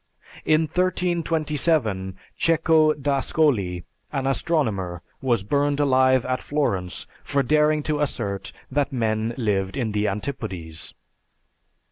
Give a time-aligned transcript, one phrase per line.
[0.45, 8.51] In 1327, Cecco d'Ascoli, an astronomer, was burned alive at Florence for daring to assert
[8.71, 10.95] that men lived in the antipodes.